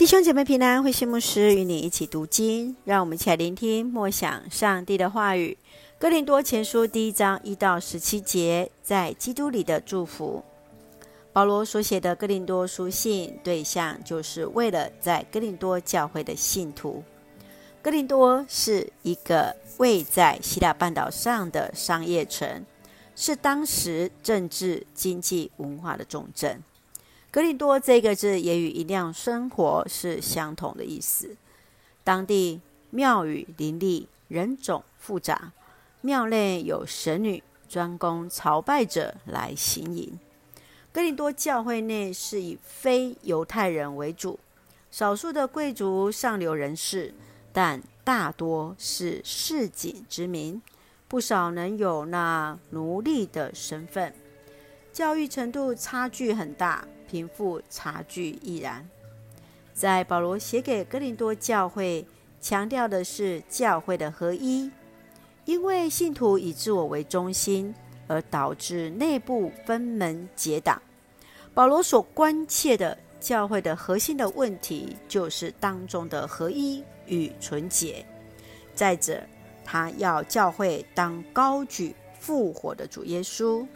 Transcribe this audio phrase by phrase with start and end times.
[0.00, 5.58] 弟兄姐妹平安，慧馨牧师与你一起读经，让我们一起来聆听默想上帝的话语。
[5.98, 10.42] 哥林多前书第一章一到十七节，在基督里的祝福。
[11.34, 17.04] 保罗所写的哥林多书信对象，就是为了在哥林多教会的信徒。
[17.82, 22.64] 哥林多是一个位在希腊半岛上的商业城，
[23.14, 26.62] 是当时政治、经济、文化的重镇。
[27.30, 31.36] 格林多这个字也与“一样生活”是相同的意思。
[32.02, 32.60] 当地
[32.90, 35.52] 庙宇林立，人种复杂，
[36.00, 40.18] 庙内有神女专供朝拜者来行淫。
[40.90, 44.40] 哥林多教会内是以非犹太人为主，
[44.90, 47.14] 少数的贵族上流人士，
[47.52, 50.60] 但大多是市井之民，
[51.06, 54.12] 不少能有那奴隶的身份。
[54.92, 58.88] 教育程度差距很大，贫富差距亦然。
[59.72, 62.04] 在保罗写给哥林多教会，
[62.40, 64.70] 强调的是教会的合一，
[65.44, 67.74] 因为信徒以自我为中心，
[68.06, 70.80] 而导致内部分门结党。
[71.54, 78.04] 保罗所关切的教会的核心的问题，就是当中的合一与纯洁。
[78.74, 79.22] 再者，
[79.64, 83.66] 他要教会当高举复活的主耶稣。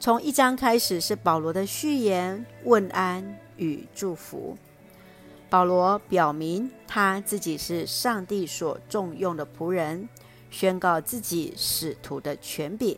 [0.00, 4.56] 从一章开始是保罗的序言、问安与祝福。
[5.50, 10.08] 保罗表明他自己是上帝所重用的仆人，
[10.50, 12.96] 宣告自己使徒的权柄。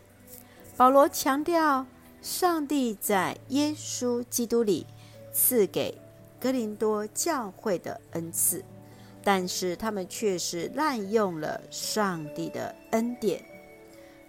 [0.77, 1.85] 保罗强调
[2.21, 4.85] 上帝在耶稣基督里
[5.33, 5.97] 赐给
[6.39, 8.63] 哥林多教会的恩赐，
[9.23, 13.43] 但是他们却是滥用了上帝的恩典。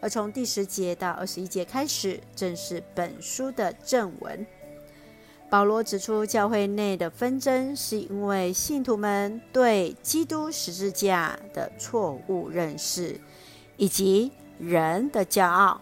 [0.03, 4.45] 而从第十节到二十一节开始，正是本书的正文。
[5.49, 13.21] 保罗指出，教会内的纷争是因为信徒们对基督十字架的错误认识，
[13.77, 15.81] 以及人的骄傲。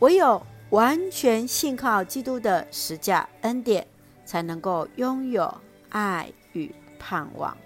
[0.00, 3.86] 唯有完全信靠基督的十架恩典，
[4.24, 5.54] 才能够拥有
[5.90, 7.56] 爱与盼望。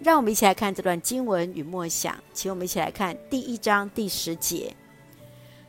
[0.00, 4.74] 让我们一起来看这段经文与默想，请我们一起来看第一章第十节。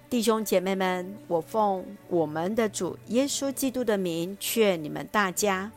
[0.10, 5.72] 弟兄姐妹们，我奉我们的主耶稣基督的名劝你们大家，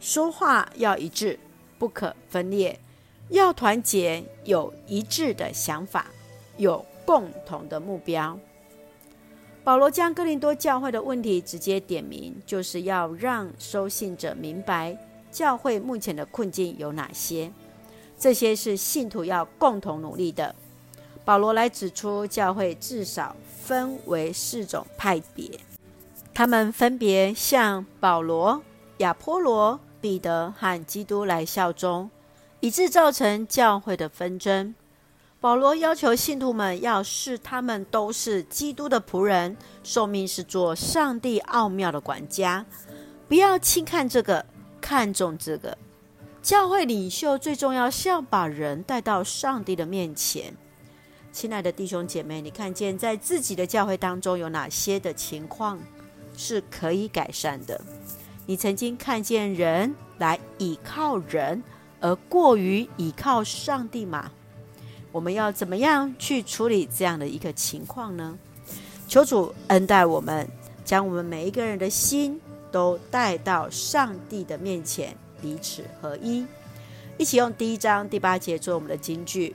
[0.00, 1.38] 说话要一致，
[1.78, 2.78] 不可分裂，
[3.30, 6.06] 要团结，有一致的想法，
[6.56, 8.38] 有共同的目标。
[9.62, 14.96] 保罗将哥林多教会的问题直接点明，就是要让收信者明白
[15.30, 17.50] 教会目前的困境有哪些。
[18.18, 20.54] 这些是信徒要共同努力的。
[21.24, 25.58] 保罗来指出，教会至少分为四种派别，
[26.34, 28.62] 他们分别向保罗、
[28.98, 32.10] 亚波罗、彼得和基督来效忠，
[32.60, 34.74] 以致造成教会的纷争。
[35.40, 42.64] 保罗要求信徒们要视他们都是基督的仆人，受命是做上帝奥妙的管家，
[43.28, 44.44] 不要轻看这个，
[44.80, 45.76] 看重这个。
[46.44, 50.54] 教会领袖最重要是要把人带到上帝的面前。
[51.32, 55.78] 亲爱的弟兄姐妹，你看见在自己的教会当中有哪些的情况
[56.36, 57.80] 是可以改善的？
[58.44, 61.62] 你曾经看见人来倚靠人，
[61.98, 64.30] 而过于倚靠上帝吗？
[65.12, 68.38] 我们要怎么样去处理这样的一个情况呢？
[69.08, 70.46] 求主恩待我们，
[70.84, 72.38] 将我们每一个人的心
[72.70, 75.16] 都带到上帝的面前。
[75.44, 76.46] 彼此合一，
[77.18, 79.54] 一起用第一章第八节做我们的金句。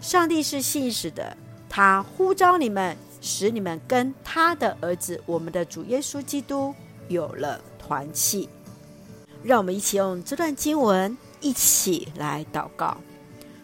[0.00, 1.36] 上帝是信实的，
[1.68, 6.74] 他呼召你们，使你们跟他的儿子，我们的主耶稣基督
[7.06, 8.48] 有了团契。
[9.44, 12.96] 让我们一起用这段经文一起来祷告。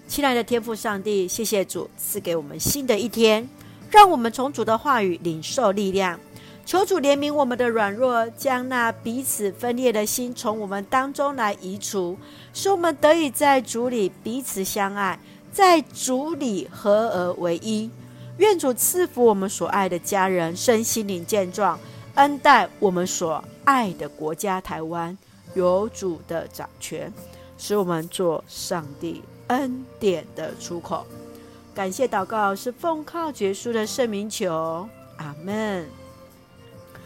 [0.06, 3.49] 亲爱的天父上帝，谢谢主赐给我们新的一天，
[3.91, 6.21] 让我们从主的话语领受力量。
[6.67, 12.17] 求主怜悯我们的软弱，将那彼此分裂的心从我们当中来移除，
[12.55, 15.19] 使我们得以在主里彼此相爱，
[15.53, 17.91] 在主里合而为一。
[18.38, 21.79] 愿主赐福我们所爱的家人身心灵健壮，
[22.15, 25.17] 恩待我们所爱的国家台湾，
[25.55, 27.12] 有主的掌权，
[27.59, 31.06] 使我们做上帝恩典的出口。
[31.75, 34.88] 感谢祷告是奉靠耶稣的圣名求，
[35.19, 36.04] 阿门。